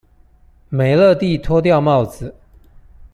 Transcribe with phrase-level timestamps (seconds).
[0.69, 2.33] 美樂蒂脫掉帽子